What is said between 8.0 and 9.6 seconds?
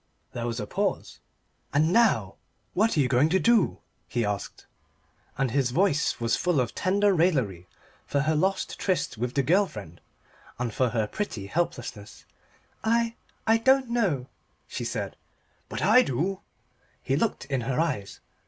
for her lost tryst with the